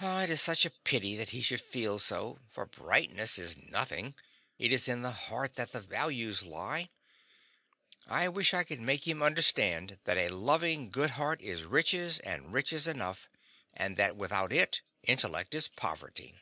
[0.00, 4.14] It is such a pity that he should feel so, for brightness is nothing;
[4.60, 6.90] it is in the heart that the values lie.
[8.06, 12.52] I wish I could make him understand that a loving good heart is riches, and
[12.52, 13.28] riches enough,
[13.74, 16.38] and that without it intellect is poverty.